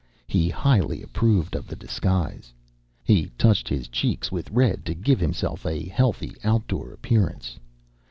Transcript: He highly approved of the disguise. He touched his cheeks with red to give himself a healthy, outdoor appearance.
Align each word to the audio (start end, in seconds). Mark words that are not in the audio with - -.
He 0.25 0.49
highly 0.49 1.03
approved 1.03 1.53
of 1.55 1.67
the 1.67 1.75
disguise. 1.75 2.51
He 3.03 3.27
touched 3.37 3.69
his 3.69 3.87
cheeks 3.87 4.31
with 4.31 4.49
red 4.49 4.83
to 4.85 4.95
give 4.95 5.19
himself 5.19 5.63
a 5.63 5.85
healthy, 5.85 6.35
outdoor 6.43 6.91
appearance. 6.91 7.59